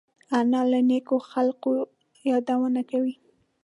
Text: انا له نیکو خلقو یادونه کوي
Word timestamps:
انا 0.37 0.61
له 0.71 0.79
نیکو 0.89 1.15
خلقو 1.29 1.71
یادونه 2.29 2.81
کوي 2.91 3.15